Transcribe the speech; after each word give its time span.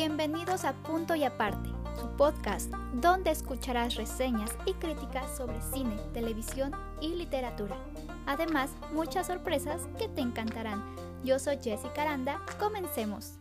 Bienvenidos 0.00 0.64
a 0.64 0.74
Punto 0.74 1.16
y 1.16 1.24
Aparte, 1.24 1.70
su 1.98 2.08
podcast 2.10 2.72
donde 2.92 3.32
escucharás 3.32 3.96
reseñas 3.96 4.56
y 4.64 4.74
críticas 4.74 5.36
sobre 5.36 5.60
cine, 5.60 5.96
televisión 6.14 6.70
y 7.00 7.08
literatura. 7.16 7.76
Además, 8.24 8.70
muchas 8.92 9.26
sorpresas 9.26 9.88
que 9.98 10.06
te 10.06 10.20
encantarán. 10.20 10.84
Yo 11.24 11.40
soy 11.40 11.58
Jessica 11.60 12.02
Aranda, 12.02 12.40
comencemos. 12.60 13.40